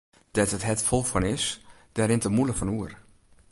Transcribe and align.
Dêr't 0.33 0.55
it 0.57 0.65
hert 0.67 0.81
fol 0.87 1.03
fan 1.11 1.25
is, 1.35 1.45
dêr 1.93 2.07
rint 2.09 2.25
de 2.25 2.29
mûle 2.35 2.53
fan 2.57 2.73
oer. 2.77 2.91